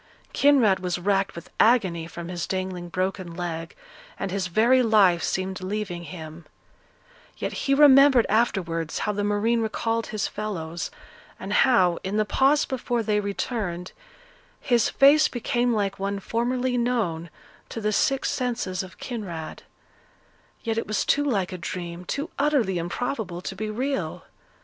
[0.33, 3.75] Kinraid was racked with agony from his dangling broken leg,
[4.17, 6.47] and his very life seemed leaving him;
[7.37, 10.89] yet he remembered afterwards how the marine recalled his fellows,
[11.39, 13.91] and how, in the pause before they returned,
[14.59, 17.29] his face became like one formerly known
[17.69, 19.61] to the sick senses of Kinraid;
[20.63, 24.23] yet it was too like a dream, too utterly improbable to be real.